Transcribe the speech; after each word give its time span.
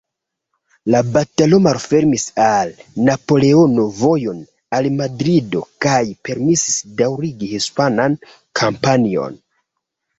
La 0.93 1.01
batalo 1.17 1.59
malfermis 1.65 2.25
al 2.45 2.73
Napoleono 3.11 3.87
vojon 4.01 4.41
al 4.81 4.91
Madrido 4.97 5.65
kaj 5.89 6.03
permesis 6.31 6.83
daŭrigi 7.05 7.55
hispanan 7.57 8.21
kampanjon. 8.65 9.43